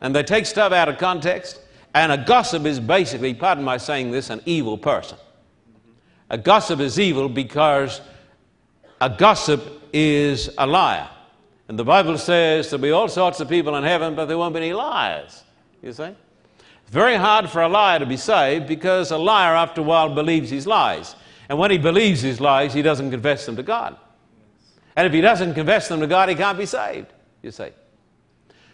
[0.00, 1.60] And they take stuff out of context,
[1.92, 5.18] and a gossip is basically, pardon my saying this, an evil person.
[6.30, 8.00] A gossip is evil because
[9.00, 11.08] a gossip is a liar.
[11.70, 14.54] And the Bible says there'll be all sorts of people in heaven, but there won't
[14.54, 15.44] be any liars.
[15.80, 16.02] You see?
[16.02, 20.12] It's very hard for a liar to be saved because a liar, after a while,
[20.12, 21.14] believes his lies.
[21.48, 23.96] And when he believes his lies, he doesn't confess them to God.
[24.96, 27.06] And if he doesn't confess them to God, he can't be saved,
[27.40, 27.68] you see.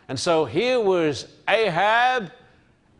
[0.09, 2.33] And so here was Ahab,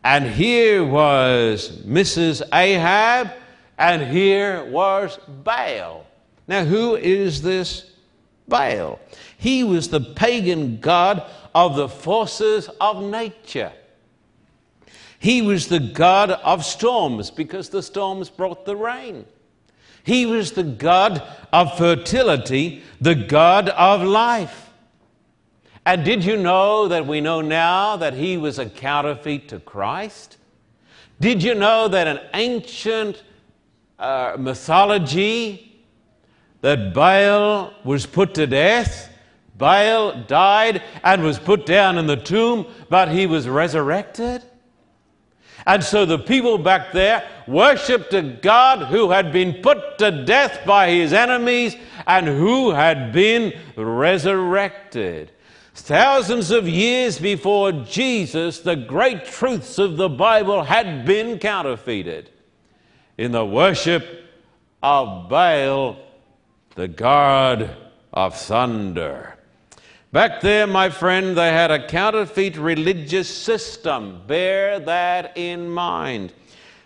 [0.03, 2.43] and here was Mrs.
[2.53, 3.31] Ahab,
[3.79, 6.05] and here was Baal.
[6.47, 7.93] Now, who is this
[8.47, 8.99] Baal?
[9.37, 11.23] He was the pagan god
[11.55, 13.71] of the forces of nature.
[15.19, 19.25] He was the god of storms because the storms brought the rain.
[20.07, 21.21] He was the God
[21.51, 24.69] of fertility, the God of life.
[25.85, 30.37] And did you know that we know now that he was a counterfeit to Christ?
[31.19, 33.21] Did you know that an ancient
[33.99, 35.83] uh, mythology
[36.61, 39.11] that Baal was put to death?
[39.57, 44.43] Baal died and was put down in the tomb, but he was resurrected?
[45.65, 50.65] And so the people back there worshiped a God who had been put to death
[50.65, 55.31] by his enemies and who had been resurrected.
[55.73, 62.31] Thousands of years before Jesus, the great truths of the Bible had been counterfeited
[63.17, 64.25] in the worship
[64.81, 65.97] of Baal,
[66.75, 67.75] the god
[68.13, 69.36] of thunder.
[70.11, 74.21] Back there, my friend, they had a counterfeit religious system.
[74.25, 76.31] Bear that in mind.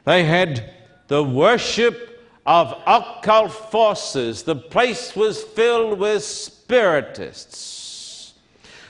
[0.06, 0.74] They had
[1.08, 4.42] the worship of occult forces.
[4.42, 8.34] The place was filled with spiritists.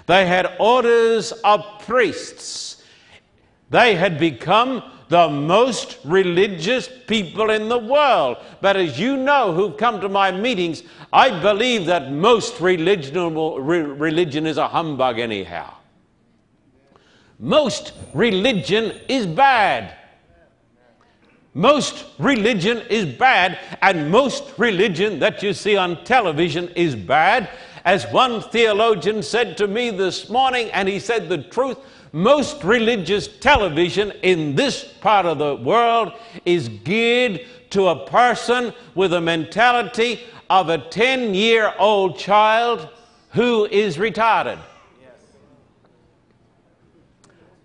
[0.05, 2.81] They had orders of priests.
[3.69, 8.37] They had become the most religious people in the world.
[8.61, 14.47] But as you know who've come to my meetings, I believe that most religion, religion
[14.47, 15.73] is a humbug, anyhow.
[17.37, 19.97] Most religion is bad.
[21.53, 27.49] Most religion is bad, and most religion that you see on television is bad.
[27.83, 31.79] As one theologian said to me this morning, and he said the truth
[32.11, 36.13] most religious television in this part of the world
[36.45, 40.19] is geared to a person with a mentality
[40.49, 42.89] of a 10 year old child
[43.29, 44.59] who is retarded.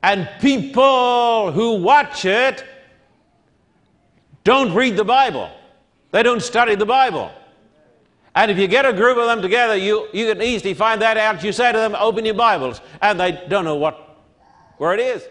[0.02, 2.64] And people who watch it
[4.44, 5.50] don't read the Bible,
[6.12, 7.32] they don't study the Bible.
[8.37, 11.16] And if you get a group of them together, you, you can easily find that
[11.16, 11.42] out.
[11.42, 12.82] You say to them, Open your Bibles.
[13.00, 14.06] And they don't know what
[14.78, 15.26] where it is.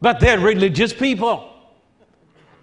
[0.00, 1.52] But they're religious people.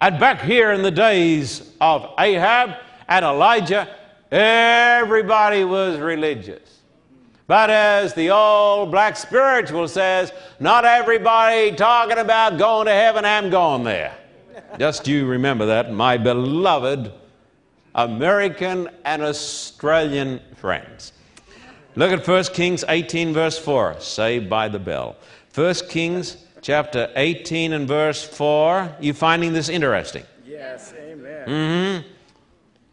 [0.00, 2.76] And back here in the days of Ahab
[3.08, 3.88] and Elijah,
[4.30, 6.80] everybody was religious.
[7.46, 13.48] But as the old black spiritual says, not everybody talking about going to heaven, I'm
[13.50, 14.14] going there.
[14.78, 17.10] Just you remember that, my beloved
[17.94, 21.12] American and Australian friends.
[21.96, 25.16] Look at 1 Kings 18, verse 4, saved by the bell.
[25.58, 28.94] 1 Kings chapter 18 and verse 4.
[29.00, 30.22] You finding this interesting?
[30.46, 31.48] Yes, amen.
[31.48, 32.08] Mm-hmm.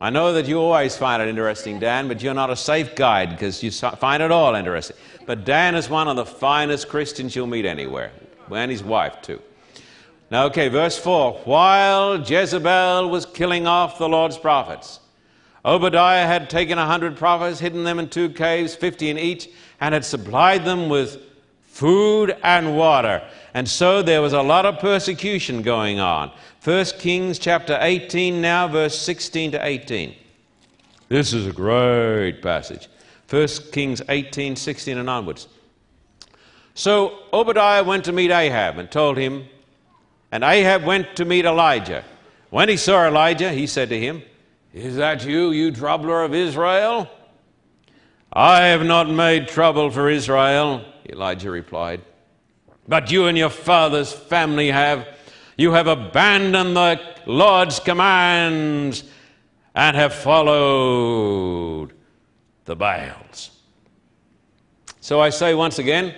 [0.01, 3.30] I know that you always find it interesting, Dan, but you're not a safe guide
[3.30, 4.97] because you find it all interesting.
[5.28, 8.12] But Dan is one of the finest Christians you'll meet anywhere,
[8.49, 9.39] and his wife, too.
[10.32, 11.41] Now, okay, verse 4.
[11.43, 15.01] While Jezebel was killing off the Lord's prophets,
[15.63, 19.49] Obadiah had taken a hundred prophets, hidden them in two caves, fifty in each,
[19.80, 21.19] and had supplied them with
[21.76, 23.22] food and water.
[23.54, 26.32] And so there was a lot of persecution going on.
[26.64, 30.16] 1 Kings chapter 18 now, verse 16 to 18.
[31.10, 32.88] This is a great passage.
[33.30, 35.50] 1 Kings 18, 16 and onwards.
[36.76, 39.46] So Obadiah went to meet Ahab and told him,
[40.32, 42.06] and Ahab went to meet Elijah.
[42.52, 44.24] When he saw Elijah, he said to him,
[44.74, 47.10] Is that you, you troubler of Israel?
[48.32, 52.02] I have not made trouble for Israel, Elijah replied.
[52.88, 55.08] But you and your father's family have.
[55.58, 59.04] You have abandoned the Lord's commands
[59.74, 61.94] and have followed
[62.65, 63.52] the Baals.
[65.00, 66.13] So I say once again,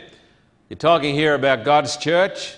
[0.70, 2.56] you're talking here about God's church.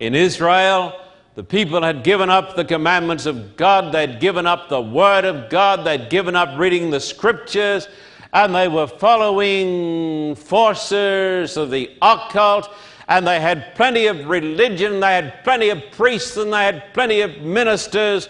[0.00, 0.98] In Israel,
[1.34, 5.48] the people had given up the commandments of God, they'd given up the Word of
[5.48, 7.88] God, they'd given up reading the Scriptures,
[8.32, 12.68] and they were following forces of the occult
[13.08, 17.20] and they had plenty of religion, they had plenty of priests, and they had plenty
[17.20, 18.28] of ministers.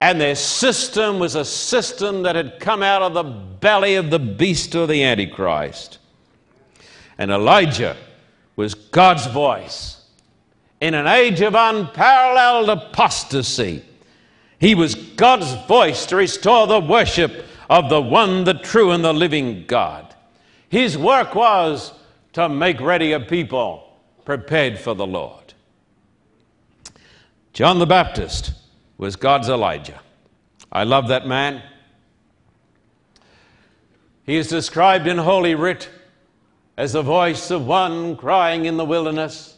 [0.00, 4.18] And their system was a system that had come out of the belly of the
[4.18, 5.98] beast or the Antichrist.
[7.18, 7.96] And Elijah
[8.56, 10.04] was God's voice.
[10.80, 13.84] In an age of unparalleled apostasy,
[14.58, 19.14] he was God's voice to restore the worship of the one, the true, and the
[19.14, 20.14] living God.
[20.68, 21.94] His work was
[22.34, 25.54] to make ready a people prepared for the Lord.
[27.54, 28.52] John the Baptist
[28.98, 29.98] was God's Elijah.
[30.70, 31.62] I love that man.
[34.24, 35.88] He is described in Holy Writ
[36.76, 39.56] as the voice of one crying in the wilderness,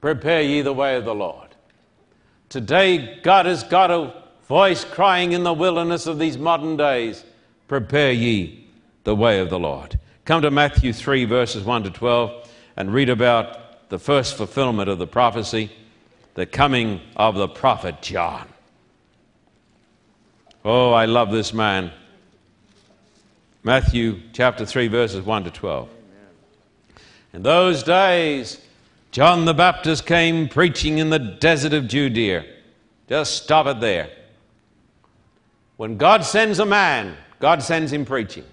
[0.00, 1.48] Prepare ye the way of the Lord.
[2.48, 4.14] Today, God has got a
[4.48, 7.22] voice crying in the wilderness of these modern days,
[7.70, 8.66] Prepare ye
[9.04, 9.96] the way of the Lord.
[10.24, 14.98] Come to Matthew 3, verses 1 to 12, and read about the first fulfillment of
[14.98, 15.70] the prophecy,
[16.34, 18.48] the coming of the prophet John.
[20.64, 21.92] Oh, I love this man.
[23.62, 25.88] Matthew chapter 3, verses 1 to 12.
[27.34, 28.60] In those days,
[29.12, 32.46] John the Baptist came preaching in the desert of Judea.
[33.08, 34.10] Just stop it there.
[35.76, 38.44] When God sends a man, God sends him preaching.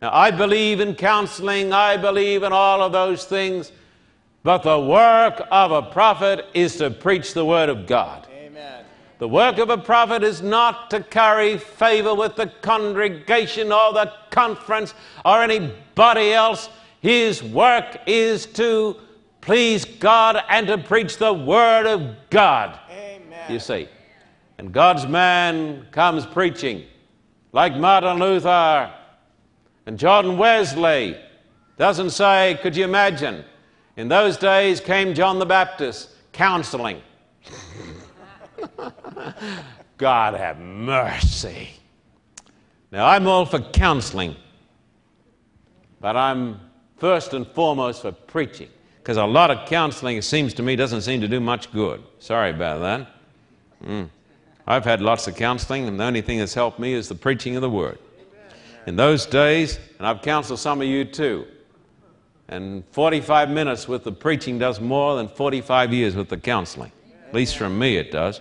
[0.00, 3.72] Now, I believe in counseling, I believe in all of those things,
[4.42, 8.26] but the work of a prophet is to preach the Word of God.
[8.32, 8.84] Amen.
[9.18, 14.12] The work of a prophet is not to carry favor with the congregation or the
[14.30, 16.68] conference or anybody else.
[17.00, 18.96] His work is to
[19.40, 22.78] please God and to preach the Word of God.
[22.90, 23.52] Amen.
[23.52, 23.88] You see.
[24.58, 26.84] And God's man comes preaching,
[27.52, 28.92] like Martin Luther,
[29.86, 31.16] and John Wesley
[31.76, 33.44] doesn't say, could you imagine?
[33.96, 37.02] In those days came John the Baptist counseling.
[39.98, 41.68] God have mercy.
[42.90, 44.36] Now, I'm all for counseling,
[46.00, 46.60] but I'm
[46.96, 51.02] first and foremost for preaching because a lot of counseling, it seems to me, doesn't
[51.02, 52.02] seem to do much good.
[52.18, 53.08] Sorry about that.
[53.84, 54.08] Mm.
[54.66, 57.56] I've had lots of counseling, and the only thing that's helped me is the preaching
[57.56, 57.98] of the Word.
[58.86, 61.46] In those days, and I've counseled some of you too,
[62.48, 66.92] and 45 minutes with the preaching does more than 45 years with the counseling.
[67.28, 68.40] At least from me, it does.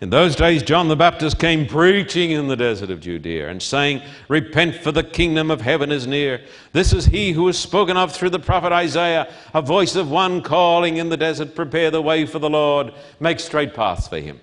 [0.00, 4.02] In those days, John the Baptist came preaching in the desert of Judea and saying,
[4.28, 6.42] Repent, for the kingdom of heaven is near.
[6.72, 10.42] This is he who was spoken of through the prophet Isaiah, a voice of one
[10.42, 14.38] calling in the desert, Prepare the way for the Lord, make straight paths for him.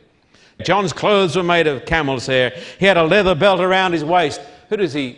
[0.62, 2.52] John's clothes were made of camel's hair.
[2.80, 4.42] He had a leather belt around his waist.
[4.70, 5.18] Who does he?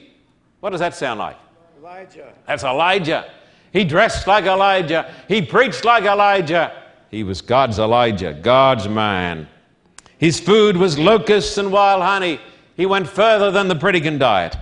[0.60, 1.38] What does that sound like?
[1.80, 2.34] Elijah.
[2.48, 3.30] That's Elijah.
[3.72, 5.14] He dressed like Elijah.
[5.28, 6.84] He preached like Elijah.
[7.12, 9.48] He was God's Elijah, God's man.
[10.18, 12.40] His food was locusts and wild honey.
[12.78, 14.56] He went further than the Pritikin diet.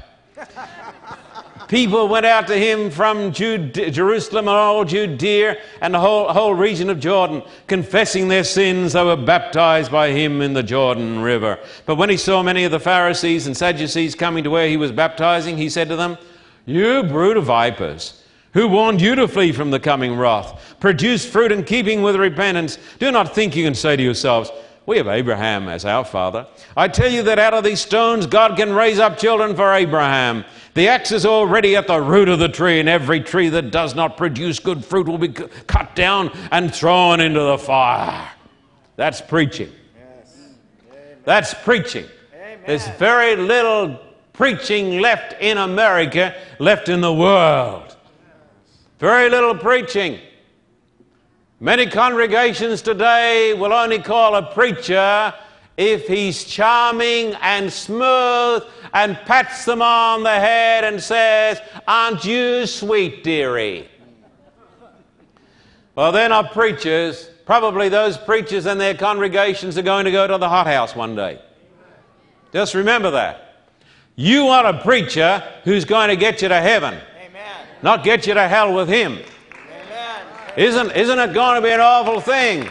[1.73, 6.53] People went out to him from Jude, Jerusalem and all Judea and the whole, whole
[6.53, 8.93] region of Jordan, confessing their sins.
[8.93, 11.57] They were baptized by him in the Jordan River.
[11.87, 14.91] But when he saw many of the Pharisees and Sadducees coming to where he was
[14.91, 16.19] baptizing, he said to them,
[16.67, 21.51] You brood of vipers, who warned you to flee from the coming wrath, produce fruit
[21.51, 22.77] in keeping with repentance.
[22.99, 24.51] Do not think you can say to yourselves,
[24.85, 26.45] We have Abraham as our father.
[26.75, 30.43] I tell you that out of these stones God can raise up children for Abraham.
[30.73, 33.95] The axe is already at the root of the tree, and every tree that does
[33.95, 38.29] not produce good fruit will be cut down and thrown into the fire.
[38.95, 39.71] That's preaching.
[41.23, 42.05] That's preaching.
[42.65, 43.99] There's very little
[44.33, 47.95] preaching left in America, left in the world.
[48.99, 50.19] Very little preaching.
[51.63, 55.33] Many congregations today will only call a preacher
[55.77, 62.65] if he's charming and smooth and pats them on the head and says, Aren't you
[62.65, 63.87] sweet, dearie?
[65.95, 67.29] Well, they're not preachers.
[67.45, 71.39] Probably those preachers and their congregations are going to go to the hothouse one day.
[72.51, 73.69] Just remember that.
[74.17, 76.95] You want a preacher who's going to get you to heaven,
[77.25, 77.67] Amen.
[77.81, 79.17] not get you to hell with him.
[80.57, 80.67] Amen.
[80.67, 82.69] Isn't, isn't it going to be an awful thing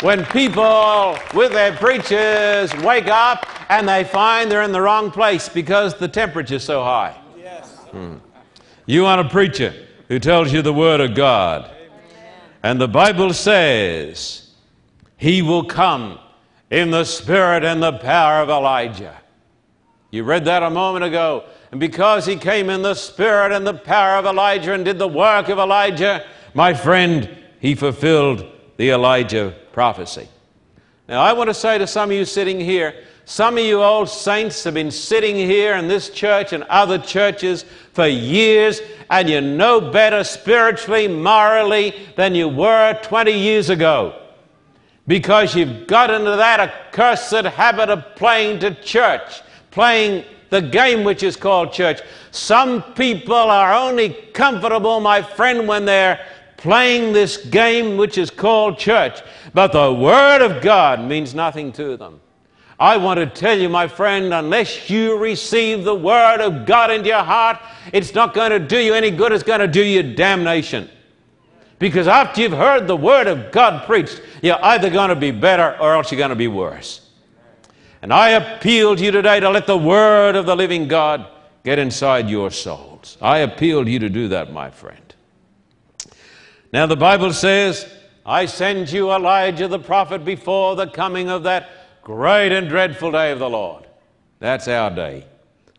[0.00, 5.48] when people with their preachers wake up and they find they're in the wrong place
[5.48, 7.16] because the temperature's so high?
[7.38, 7.76] Yes.
[7.90, 8.16] Hmm.
[8.86, 9.74] You want a preacher
[10.08, 11.70] who tells you the Word of God.
[12.62, 14.50] And the Bible says,
[15.16, 16.18] He will come
[16.70, 19.16] in the spirit and the power of Elijah.
[20.10, 21.44] You read that a moment ago.
[21.70, 25.08] And because he came in the spirit and the power of Elijah and did the
[25.08, 26.24] work of Elijah,
[26.54, 27.28] my friend,
[27.60, 28.46] he fulfilled
[28.76, 30.28] the Elijah prophecy.
[31.08, 32.94] Now, I want to say to some of you sitting here,
[33.26, 37.64] some of you old saints have been sitting here in this church and other churches
[37.92, 38.80] for years,
[39.10, 44.20] and you're no better spiritually, morally than you were 20 years ago
[45.06, 51.22] because you've got into that accursed habit of playing to church, playing the game which
[51.22, 52.00] is called church.
[52.30, 56.24] Some people are only comfortable, my friend, when they're
[56.64, 59.20] playing this game which is called church.
[59.52, 62.22] But the Word of God means nothing to them.
[62.80, 67.10] I want to tell you, my friend, unless you receive the Word of God into
[67.10, 67.58] your heart,
[67.92, 69.30] it's not going to do you any good.
[69.30, 70.88] It's going to do you damnation.
[71.78, 75.76] Because after you've heard the Word of God preached, you're either going to be better
[75.78, 77.10] or else you're going to be worse.
[78.00, 81.26] And I appeal to you today to let the Word of the living God
[81.62, 83.18] get inside your souls.
[83.20, 85.03] I appeal to you to do that, my friend.
[86.74, 87.86] Now, the Bible says,
[88.26, 91.68] I send you Elijah the prophet before the coming of that
[92.02, 93.86] great and dreadful day of the Lord.
[94.40, 95.24] That's our day.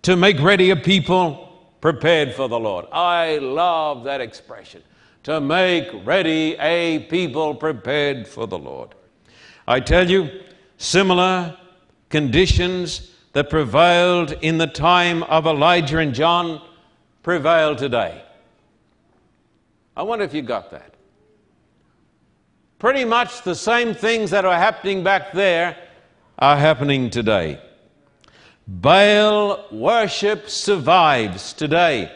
[0.04, 2.86] To make ready a people prepared for the Lord.
[2.94, 4.82] I love that expression
[5.24, 8.96] to make ready a people prepared for the Lord.
[9.68, 10.30] I tell you,
[10.78, 11.58] similar
[12.08, 16.62] conditions that prevailed in the time of Elijah and John
[17.22, 18.25] prevail today.
[19.96, 20.94] I wonder if you got that.
[22.80, 25.78] Pretty much the same things that are happening back there
[26.38, 27.60] are happening today.
[28.68, 32.12] Baal worship survives today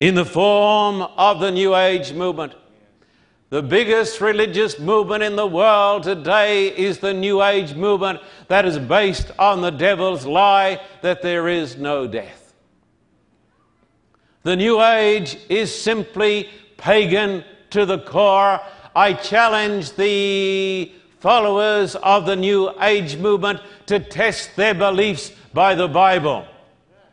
[0.00, 2.54] in the form of the New Age movement.
[3.48, 8.78] The biggest religious movement in the world today is the New Age movement that is
[8.78, 12.54] based on the devil's lie that there is no death.
[14.42, 18.60] The New Age is simply pagan to the core.
[18.94, 25.88] I challenge the followers of the New Age movement to test their beliefs by the
[25.88, 26.46] Bible,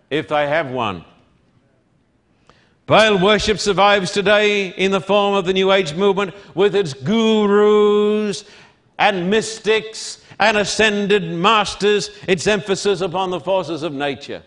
[0.10, 1.04] if they have one.
[2.86, 8.44] Baal worship survives today in the form of the New Age movement with its gurus
[9.00, 14.44] and mystics and ascended masters, its emphasis upon the forces of nature.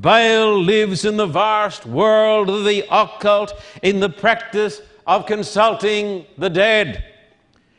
[0.00, 6.50] Baal lives in the vast world of the occult in the practice of consulting the
[6.50, 7.04] dead,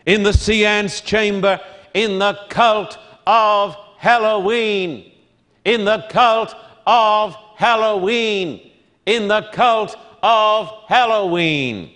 [0.05, 1.59] in the seance chamber,
[1.93, 2.97] in the cult
[3.27, 5.11] of Halloween,
[5.65, 6.55] in the cult
[6.85, 8.69] of Halloween
[9.09, 11.91] in the cult of Halloween.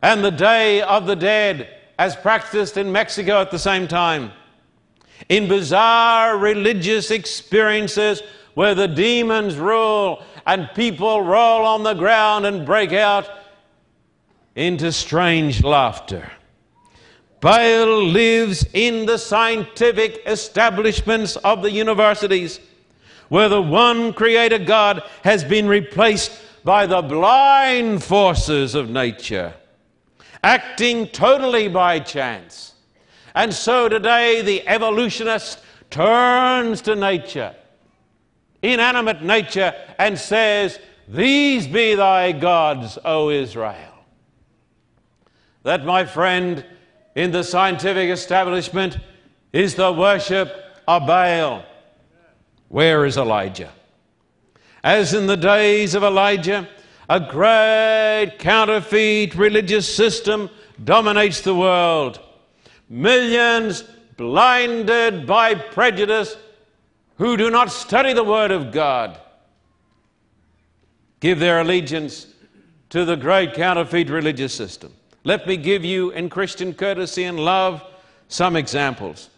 [0.00, 1.68] And the Day of the Dead,
[1.98, 4.32] as practiced in Mexico at the same time.
[5.28, 8.22] In bizarre religious experiences
[8.54, 13.28] where the demons rule and people roll on the ground and break out
[14.56, 16.30] into strange laughter.
[17.40, 22.60] Baal lives in the scientific establishments of the universities
[23.28, 26.32] where the one creator God has been replaced
[26.64, 29.54] by the blind forces of nature,
[30.42, 32.69] acting totally by chance.
[33.34, 35.60] And so today the evolutionist
[35.90, 37.54] turns to nature
[38.62, 40.78] inanimate nature and says,
[41.08, 43.76] These be thy gods, O Israel.
[45.62, 46.64] That, my friend,
[47.14, 48.98] in the scientific establishment
[49.52, 50.54] is the worship
[50.86, 51.64] of Baal.
[52.68, 53.72] Where is Elijah?
[54.82, 56.68] As in the days of Elijah,
[57.08, 60.48] a great counterfeit religious system
[60.82, 62.20] dominates the world.
[62.90, 63.84] Millions
[64.16, 66.36] blinded by prejudice
[67.16, 69.18] who do not study the Word of God
[71.20, 72.26] give their allegiance
[72.88, 74.92] to the great counterfeit religious system.
[75.22, 77.82] Let me give you, in Christian courtesy and love,
[78.28, 79.28] some examples.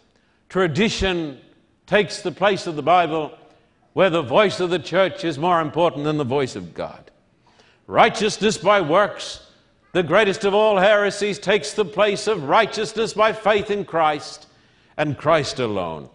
[0.49, 1.39] Tradition
[1.85, 3.37] takes the place of the Bible,
[3.91, 7.11] where the voice of the church is more important than the voice of God.
[7.85, 9.42] Righteousness by works,
[9.93, 14.47] the greatest of all heresies, takes the place of righteousness by faith in Christ
[14.97, 16.09] and Christ alone.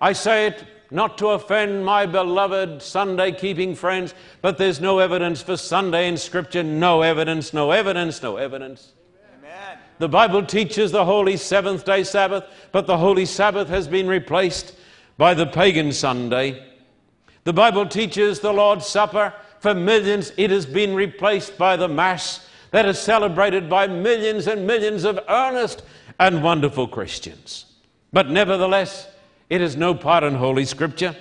[0.00, 5.42] I say it not to offend my beloved Sunday keeping friends, but there's no evidence
[5.42, 6.62] for Sunday in Scripture.
[6.62, 8.92] No evidence, no evidence, no evidence.
[9.38, 9.78] Amen.
[9.98, 14.76] The Bible teaches the holy seventh day Sabbath, but the holy Sabbath has been replaced
[15.18, 16.64] by the pagan Sunday.
[17.44, 19.34] The Bible teaches the Lord's Supper.
[19.60, 24.66] For millions, it has been replaced by the Mass that is celebrated by millions and
[24.66, 25.82] millions of earnest
[26.18, 27.66] and wonderful Christians.
[28.12, 29.08] But nevertheless,
[29.48, 31.16] it is no part in Holy Scripture.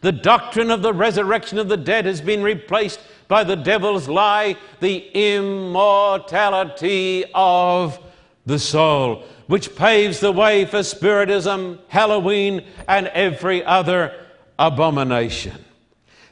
[0.00, 4.56] The doctrine of the resurrection of the dead has been replaced by the devil's lie,
[4.80, 7.98] the immortality of
[8.44, 14.14] the soul, which paves the way for Spiritism, Halloween, and every other
[14.58, 15.64] abomination.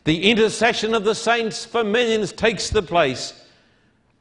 [0.05, 3.42] The intercession of the saints for millions takes the place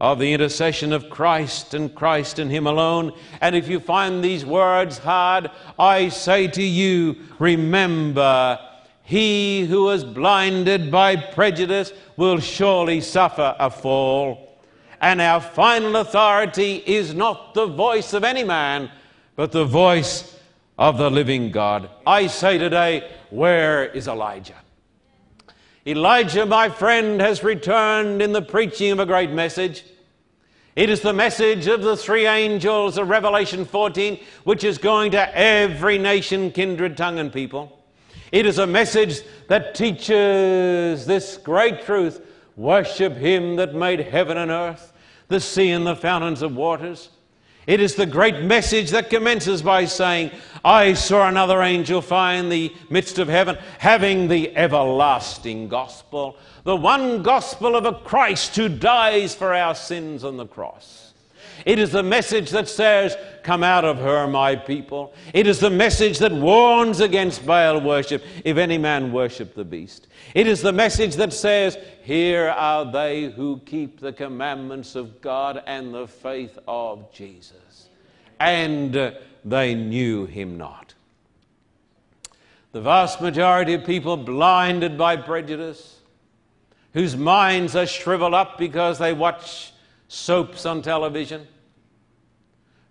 [0.01, 3.13] of the intercession of Christ and Christ and Him alone.
[3.39, 8.59] And if you find these words hard, I say to you, remember,
[9.03, 14.57] he who is blinded by prejudice will surely suffer a fall.
[15.01, 18.89] And our final authority is not the voice of any man,
[19.35, 20.35] but the voice
[20.79, 21.91] of the living God.
[22.07, 24.60] I say today, where is Elijah?
[25.85, 29.83] Elijah, my friend, has returned in the preaching of a great message.
[30.75, 35.35] It is the message of the three angels of Revelation 14, which is going to
[35.35, 37.79] every nation, kindred, tongue, and people.
[38.31, 42.21] It is a message that teaches this great truth
[42.55, 44.93] worship him that made heaven and earth,
[45.29, 47.09] the sea and the fountains of waters.
[47.67, 50.31] It is the great message that commences by saying,
[50.65, 56.75] I saw another angel fly in the midst of heaven, having the everlasting gospel, the
[56.75, 61.13] one gospel of a Christ who dies for our sins on the cross.
[61.65, 65.13] It is the message that says, Come out of her, my people.
[65.33, 70.07] It is the message that warns against Baal worship, if any man worship the beast.
[70.35, 75.63] It is the message that says, Here are they who keep the commandments of God
[75.65, 77.89] and the faith of Jesus.
[78.39, 80.93] And they knew him not.
[82.71, 85.99] The vast majority of people blinded by prejudice,
[86.93, 89.73] whose minds are shriveled up because they watch
[90.07, 91.47] soaps on television,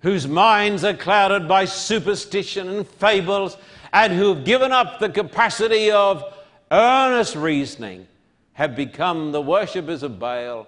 [0.03, 3.57] whose minds are clouded by superstition and fables,
[3.92, 6.24] and who've given up the capacity of
[6.70, 8.07] earnest reasoning,
[8.53, 10.66] have become the worshippers of Baal.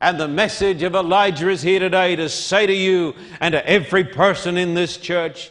[0.00, 4.04] And the message of Elijah is here today to say to you and to every
[4.04, 5.50] person in this church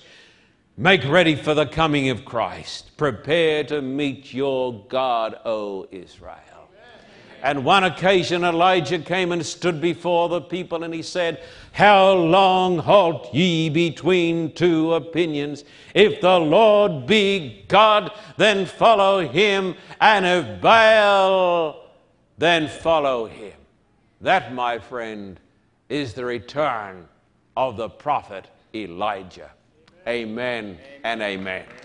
[0.78, 2.97] make ready for the coming of Christ.
[2.97, 6.51] Prepare to meet your God, O Israel.
[7.44, 12.78] And one occasion Elijah came and stood before the people and he said, How long
[12.78, 15.64] halt ye between two opinions?
[15.96, 21.88] If the Lord be God, then follow him, and if Baal,
[22.38, 23.54] then follow him.
[24.22, 25.39] That, my friend,
[25.89, 27.08] is the return
[27.58, 29.52] of the prophet Elijah.
[30.08, 31.64] Amen, amen and amen.
[31.64, 31.76] amen.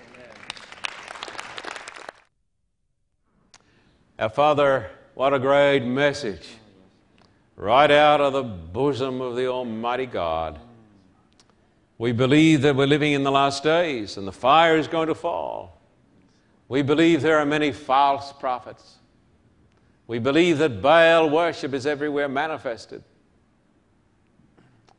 [4.18, 6.46] Our Father, what a great message.
[7.56, 10.58] Right out of the bosom of the Almighty God.
[11.96, 15.14] We believe that we're living in the last days and the fire is going to
[15.14, 15.80] fall.
[16.68, 18.96] We believe there are many false prophets.
[20.06, 23.02] We believe that Baal worship is everywhere manifested.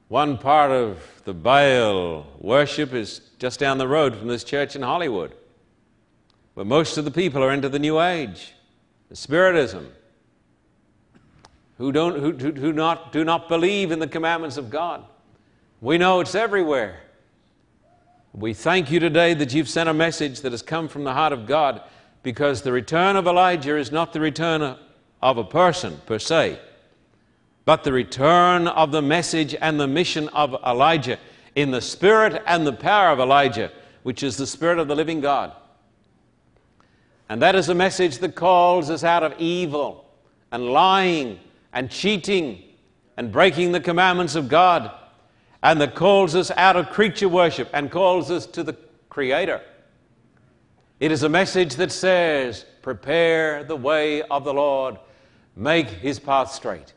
[0.07, 4.81] One part of the Baal worship is just down the road from this church in
[4.81, 5.35] Hollywood,
[6.55, 8.55] where most of the people are into the New Age,
[9.09, 9.91] the Spiritism,
[11.77, 15.05] who, don't, who, who, who not, do not believe in the commandments of God.
[15.79, 17.01] We know it's everywhere.
[18.33, 21.33] We thank you today that you've sent a message that has come from the heart
[21.33, 21.81] of God
[22.23, 24.77] because the return of Elijah is not the return
[25.21, 26.59] of a person per se,
[27.65, 31.19] but the return of the message and the mission of Elijah
[31.55, 33.71] in the spirit and the power of Elijah,
[34.03, 35.51] which is the spirit of the living God.
[37.29, 40.05] And that is a message that calls us out of evil
[40.51, 41.39] and lying
[41.77, 42.63] and cheating
[43.17, 44.89] and breaking the commandments of God,
[45.61, 48.75] and that calls us out of creature worship and calls us to the
[49.09, 49.61] Creator.
[50.99, 54.97] It is a message that says, Prepare the way of the Lord,
[55.55, 56.93] make his path straight.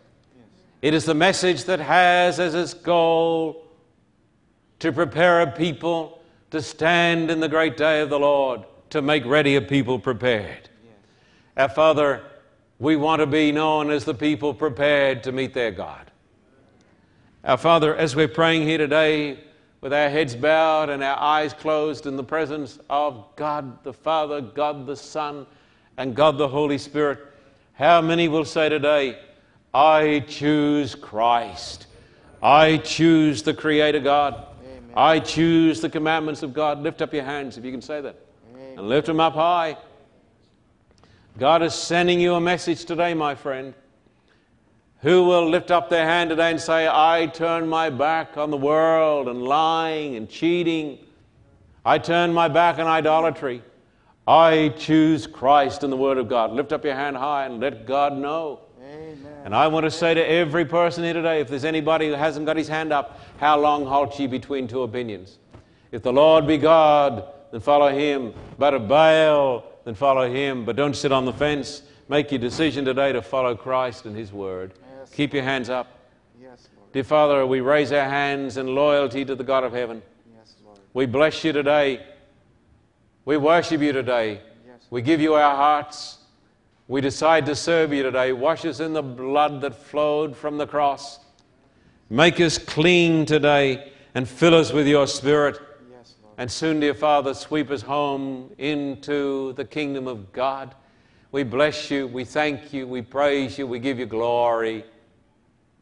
[0.80, 3.66] It is the message that has as its goal
[4.78, 6.22] to prepare a people
[6.52, 10.70] to stand in the great day of the Lord, to make ready a people prepared.
[11.58, 12.24] Our Father,
[12.80, 16.10] we want to be known as the people prepared to meet their God.
[17.44, 19.38] Our Father, as we're praying here today,
[19.82, 24.40] with our heads bowed and our eyes closed in the presence of God the Father,
[24.40, 25.46] God the Son,
[25.98, 27.18] and God the Holy Spirit,
[27.74, 29.18] how many will say today,
[29.72, 31.86] I choose Christ.
[32.42, 34.46] I choose the Creator God.
[34.62, 34.90] Amen.
[34.96, 36.82] I choose the commandments of God.
[36.82, 38.16] Lift up your hands if you can say that.
[38.54, 38.78] Amen.
[38.78, 39.76] And lift them up high.
[41.38, 43.74] God is sending you a message today, my friend.
[45.02, 48.56] Who will lift up their hand today and say, I turn my back on the
[48.56, 50.98] world and lying and cheating?
[51.84, 53.62] I turn my back on idolatry.
[54.26, 56.52] I choose Christ and the Word of God.
[56.52, 58.60] Lift up your hand high and let God know.
[58.82, 59.26] Amen.
[59.44, 62.44] And I want to say to every person here today if there's anybody who hasn't
[62.44, 65.38] got his hand up, how long halt ye between two opinions?
[65.92, 68.34] If the Lord be God, then follow him.
[68.58, 70.64] But if Baal, then follow him.
[70.64, 71.82] But don't sit on the fence.
[72.08, 74.74] Make your decision today to follow Christ and his Word.
[75.12, 75.98] Keep your hands up.
[76.40, 76.92] Yes, Lord.
[76.92, 80.00] Dear Father, we raise our hands in loyalty to the God of heaven.
[80.32, 80.78] Yes, Lord.
[80.94, 82.06] We bless you today.
[83.24, 84.42] We worship you today.
[84.64, 84.86] Yes.
[84.90, 86.18] We give you our hearts.
[86.86, 88.30] We decide to serve you today.
[88.30, 91.18] Wash us in the blood that flowed from the cross.
[92.08, 95.58] Make us clean today and fill us with your spirit.
[96.40, 100.74] And soon, dear Father, sweep us home into the kingdom of God.
[101.32, 102.06] We bless you.
[102.06, 102.88] We thank you.
[102.88, 103.66] We praise you.
[103.66, 104.86] We give you glory.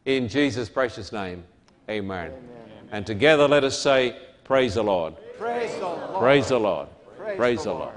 [0.03, 1.45] In Jesus' precious name,
[1.89, 2.31] amen.
[2.31, 2.89] amen.
[2.91, 5.15] And together let us say, Praise the Lord.
[5.37, 6.19] Praise the Lord.
[6.19, 6.87] Praise the Lord.
[7.17, 7.73] Praise, Praise the.
[7.73, 7.93] Lord.